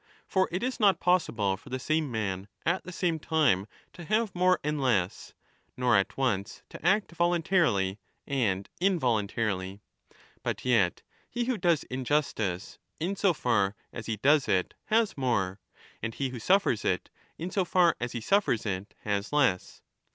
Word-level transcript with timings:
For 0.25 0.49
it 0.51 0.63
is 0.63 0.79
not 0.79 0.99
possible 0.99 1.55
for 1.57 1.69
the 1.69 1.77
same 1.77 2.09
man 2.09 2.47
at 2.65 2.83
the 2.83 2.91
same 2.91 3.19
time 3.19 3.67
to 3.93 4.03
have 4.05 4.33
more 4.33 4.59
and 4.63 4.81
less, 4.81 5.35
nor 5.77 5.95
at 5.95 6.17
once 6.17 6.63
to 6.69 6.83
act 6.83 7.11
voluntarily 7.11 7.99
and 8.25 8.67
involun 8.81 9.27
tarily. 9.29 9.81
But 10.41 10.65
yet 10.65 11.03
he 11.29 11.43
who 11.45 11.55
does 11.55 11.83
injustice, 11.83 12.79
in 12.99 13.15
so 13.15 13.31
far 13.35 13.75
as 13.93 14.07
he 14.07 14.17
does 14.17 14.45
10 14.45 14.55
it, 14.55 14.73
has 14.85 15.15
more, 15.19 15.59
and 16.01 16.15
he 16.15 16.29
who 16.29 16.39
suffers 16.39 16.83
it, 16.83 17.11
in 17.37 17.51
so 17.51 17.63
far 17.63 17.95
as 17.99 18.13
he 18.13 18.21
suffers 18.21 18.65
it, 18.65 18.95
has 19.03 19.31
less. 19.31 19.83